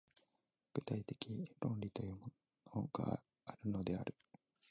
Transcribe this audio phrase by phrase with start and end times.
[0.73, 1.15] 具体的
[1.59, 2.31] 論理というも
[2.73, 4.15] のがあるのである。